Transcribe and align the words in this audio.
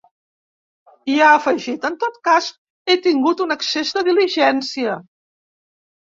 I 1.15 1.17
ha 1.25 1.25
afegit: 1.33 1.83
‘en 1.89 1.97
tot 2.03 2.15
cas 2.27 2.47
he 2.91 2.95
tingut 3.07 3.43
un 3.45 3.55
excés 3.57 3.91
de 3.99 4.03
diligència’. 4.09 4.97